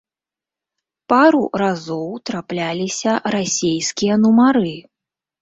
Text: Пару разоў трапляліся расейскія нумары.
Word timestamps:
Пару 1.11 1.41
разоў 1.63 2.07
трапляліся 2.31 3.11
расейскія 3.37 4.19
нумары. 4.25 4.75